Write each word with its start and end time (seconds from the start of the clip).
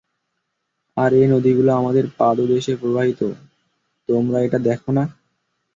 আর 0.97 1.11
এ 1.13 1.23
নদীগুলো 1.31 1.71
আমার 1.75 1.95
পাদদেশে 2.17 2.73
প্রবাহিত, 2.75 3.21
তোমরা 4.09 4.37
এটা 4.41 4.59
দেখ 4.67 4.81
না? 4.89 5.03